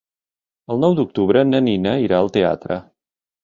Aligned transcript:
El 0.75 0.81
nou 0.83 0.95
d'octubre 1.01 1.45
na 1.51 1.61
Nina 1.67 1.95
irà 2.07 2.21
al 2.25 2.33
teatre. 2.41 2.83